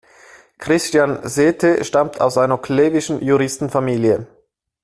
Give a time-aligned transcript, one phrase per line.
[0.57, 4.25] Christian Sethe stammte aus einer klevischen Juristenfamilie.